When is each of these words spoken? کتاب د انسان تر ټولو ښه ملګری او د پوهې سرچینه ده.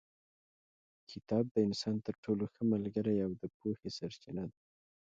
کتاب 1.11 1.45
د 1.51 1.55
انسان 1.67 1.95
تر 2.05 2.15
ټولو 2.23 2.43
ښه 2.53 2.61
ملګری 2.73 3.17
او 3.25 3.31
د 3.41 3.43
پوهې 3.57 3.87
سرچینه 3.97 4.43
ده. 4.51 4.57